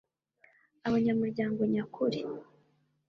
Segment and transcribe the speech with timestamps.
[0.87, 2.19] abanyamuryango nyakuri